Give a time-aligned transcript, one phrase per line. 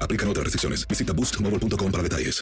[0.00, 0.86] Aplican otras restricciones.
[0.88, 2.40] Visita boostmobile.com para detalles.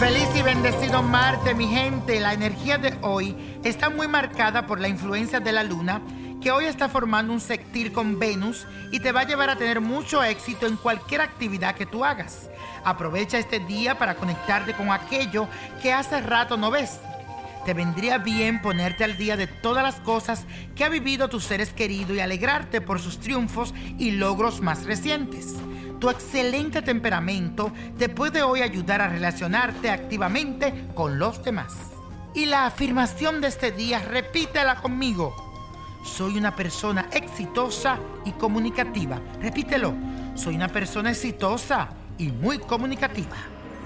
[0.00, 2.20] Feliz y bendecido Marte, mi gente.
[2.20, 6.00] La energía de hoy está muy marcada por la influencia de la luna,
[6.40, 9.80] que hoy está formando un sextil con Venus y te va a llevar a tener
[9.80, 12.48] mucho éxito en cualquier actividad que tú hagas.
[12.84, 15.46] Aprovecha este día para conectarte con aquello
[15.82, 16.98] que hace rato no ves.
[17.66, 21.74] Te vendría bien ponerte al día de todas las cosas que ha vivido tus seres
[21.74, 25.56] queridos y alegrarte por sus triunfos y logros más recientes.
[25.98, 31.74] Tu excelente temperamento te puede hoy ayudar a relacionarte activamente con los demás.
[32.34, 35.49] Y la afirmación de este día, repítela conmigo.
[36.02, 39.20] Soy una persona exitosa y comunicativa.
[39.40, 39.94] Repítelo.
[40.34, 43.36] Soy una persona exitosa y muy comunicativa.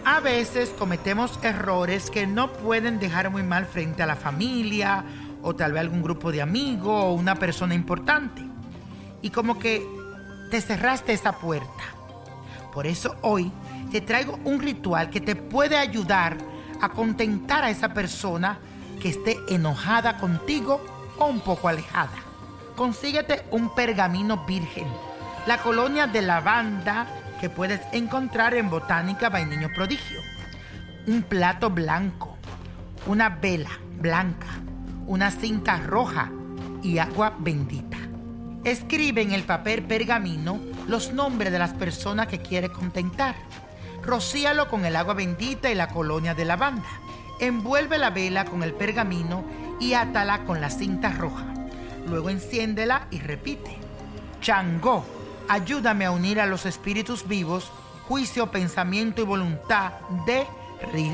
[0.04, 5.04] A veces cometemos errores que no pueden dejar muy mal frente a la familia
[5.42, 8.42] o tal vez algún grupo de amigos o una persona importante.
[9.22, 9.84] Y como que
[10.50, 11.82] te cerraste esa puerta.
[12.72, 13.50] Por eso hoy
[13.90, 16.36] te traigo un ritual que te puede ayudar
[16.80, 18.58] a contentar a esa persona
[19.00, 20.80] que esté enojada contigo
[21.18, 22.18] un poco alejada.
[22.76, 24.86] Consíguete un pergamino virgen,
[25.46, 27.06] la colonia de lavanda
[27.40, 30.20] que puedes encontrar en Botánica by Niño Prodigio,
[31.06, 32.36] un plato blanco,
[33.06, 34.46] una vela blanca,
[35.06, 36.30] una cinta roja
[36.82, 37.98] y agua bendita.
[38.64, 40.58] Escribe en el papel pergamino
[40.88, 43.34] los nombres de las personas que quiere contentar.
[44.02, 46.88] Rocíalo con el agua bendita y la colonia de lavanda.
[47.40, 49.44] Envuelve la vela con el pergamino
[49.80, 51.44] y átala con la cinta roja.
[52.06, 53.78] Luego enciéndela y repite.
[54.40, 55.04] Changó,
[55.48, 57.70] ayúdame a unir a los espíritus vivos,
[58.06, 59.92] juicio, pensamiento y voluntad
[60.26, 60.46] de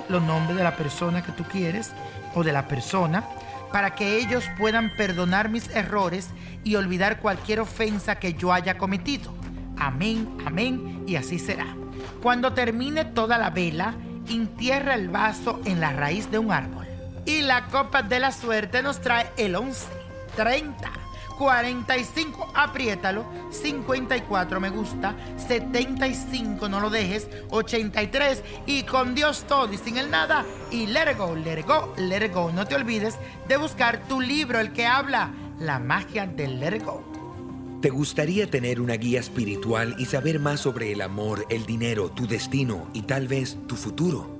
[0.08, 1.92] los nombres de la persona que tú quieres
[2.34, 3.24] o de la persona
[3.72, 6.30] para que ellos puedan perdonar mis errores
[6.64, 9.32] y olvidar cualquier ofensa que yo haya cometido.
[9.78, 11.66] Amén, amén, y así será.
[12.22, 13.94] Cuando termine toda la vela,
[14.28, 16.86] entierra el vaso en la raíz de un árbol.
[17.30, 19.86] Y la copa de la suerte nos trae el 11,
[20.34, 20.90] 30,
[21.38, 29.78] 45, apriétalo, 54 me gusta, 75 no lo dejes, 83 y con Dios todo y
[29.78, 31.18] sin el nada y let it
[32.34, 32.50] go.
[32.50, 33.14] No te olvides
[33.46, 35.30] de buscar tu libro, el que habla,
[35.60, 37.04] la magia del let it go.
[37.80, 42.26] ¿Te gustaría tener una guía espiritual y saber más sobre el amor, el dinero, tu
[42.26, 44.39] destino y tal vez tu futuro?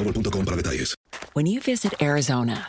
[0.03, 0.95] boostmobile.com para detalles.
[1.33, 2.67] When you visit Arizona,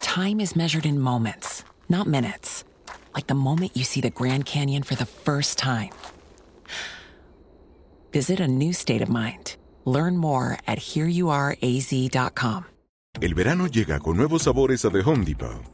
[0.00, 2.64] time is measured in moments, not minutes.
[3.14, 5.90] Like the moment you see the Grand Canyon for the first time.
[8.12, 9.56] Visit a new state of mind.
[9.84, 12.64] Learn more at hereyouareaz.com.
[13.20, 15.73] El verano llega con nuevos sabores a The Home Depot.